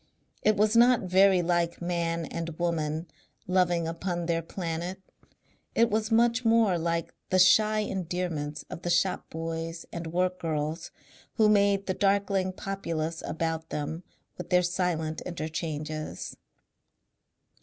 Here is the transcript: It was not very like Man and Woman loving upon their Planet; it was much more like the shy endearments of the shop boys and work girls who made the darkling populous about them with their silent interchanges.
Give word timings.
It 0.41 0.57
was 0.57 0.75
not 0.75 1.01
very 1.01 1.43
like 1.43 1.79
Man 1.79 2.25
and 2.25 2.57
Woman 2.57 3.05
loving 3.45 3.87
upon 3.87 4.25
their 4.25 4.41
Planet; 4.41 4.99
it 5.75 5.91
was 5.91 6.09
much 6.09 6.43
more 6.43 6.79
like 6.79 7.13
the 7.29 7.37
shy 7.37 7.81
endearments 7.81 8.65
of 8.67 8.81
the 8.81 8.89
shop 8.89 9.29
boys 9.29 9.85
and 9.93 10.07
work 10.07 10.39
girls 10.39 10.89
who 11.35 11.47
made 11.49 11.85
the 11.85 11.93
darkling 11.93 12.51
populous 12.51 13.21
about 13.27 13.69
them 13.69 14.01
with 14.39 14.49
their 14.49 14.63
silent 14.63 15.21
interchanges. 15.23 16.35